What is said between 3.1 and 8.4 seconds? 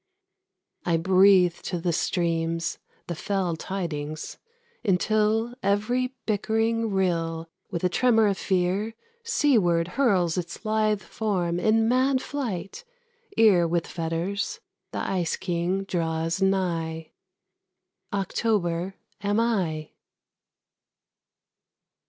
fell tidings, until Every bickering rill, With a tremor of